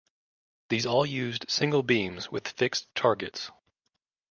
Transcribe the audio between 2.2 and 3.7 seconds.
with fixed targets.